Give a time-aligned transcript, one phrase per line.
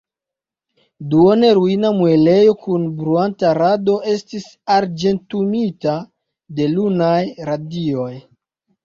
[1.09, 5.95] Duone ruina muelejo kun bruanta rado estis arĝentumita
[6.61, 7.21] de lunaj
[7.53, 8.09] radioj.